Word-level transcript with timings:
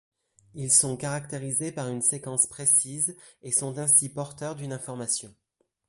Ils 0.55 0.71
sont 0.71 0.97
caractérisés 0.97 1.71
par 1.71 1.87
une 1.87 2.01
séquence 2.01 2.47
précise 2.47 3.15
et 3.43 3.51
sont 3.51 3.77
ainsi 3.77 4.09
porteurs 4.09 4.55
d'une 4.55 4.73
information. 4.73 5.31